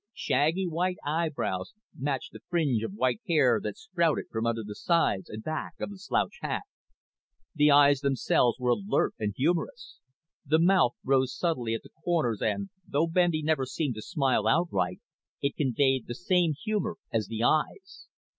Shaggy 0.15 0.65
white 0.65 0.97
eyebrows 1.05 1.75
matched 1.95 2.31
the 2.33 2.39
fringe 2.49 2.81
of 2.81 2.93
white 2.95 3.21
hair 3.27 3.59
that 3.61 3.77
sprouted 3.77 4.29
from 4.31 4.47
under 4.47 4.63
the 4.63 4.73
sides 4.73 5.29
and 5.29 5.43
back 5.43 5.73
of 5.79 5.91
the 5.91 5.99
slouch 5.99 6.39
hat. 6.41 6.63
The 7.53 7.69
eyes 7.69 7.99
themselves 7.99 8.57
were 8.57 8.71
alert 8.71 9.13
and 9.19 9.35
humorous. 9.37 9.99
The 10.43 10.57
mouth 10.57 10.93
rose 11.03 11.37
subtly 11.37 11.75
at 11.75 11.83
the 11.83 11.89
corners 12.03 12.41
and, 12.41 12.71
though 12.87 13.05
Bendy 13.05 13.43
never 13.43 13.67
seemed 13.67 13.93
to 13.93 14.01
smile 14.01 14.47
outright, 14.47 14.99
it 15.39 15.55
conveyed 15.55 16.07
the 16.07 16.15
same 16.15 16.53
humor 16.59 16.95
as 17.13 17.27
the 17.27 17.43
eyes. 17.43 18.07